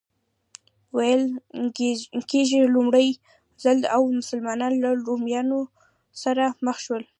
ویل 0.97 1.23
کېږي 2.31 2.59
لومړی 2.75 3.07
ځل 3.63 3.77
و 4.01 4.03
مسلمانان 4.19 4.73
له 4.83 4.89
رومیانو 5.07 5.59
سره 6.23 6.43
مخ 6.65 6.77
شول. 6.85 7.03